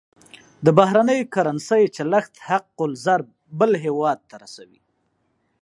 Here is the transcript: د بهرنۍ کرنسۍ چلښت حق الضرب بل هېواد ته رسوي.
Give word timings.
د 0.65 0.67
بهرنۍ 0.77 1.19
کرنسۍ 1.33 1.83
چلښت 1.95 2.33
حق 2.47 2.69
الضرب 2.87 3.27
بل 3.59 3.71
هېواد 3.85 4.19
ته 4.29 4.35
رسوي. 4.43 4.81